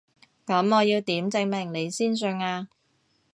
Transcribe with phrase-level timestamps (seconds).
[0.47, 2.67] 噉我要點證明你先信啊？